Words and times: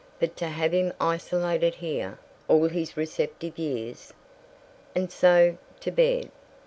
But 0.19 0.35
to 0.37 0.47
have 0.47 0.71
him 0.71 0.93
isolated 0.99 1.75
here 1.75 2.17
all 2.47 2.67
his 2.67 2.97
receptive 2.97 3.59
years 3.59 4.11
"And 4.95 5.11
so 5.11 5.59
to 5.79 5.91
bed. 5.91 6.31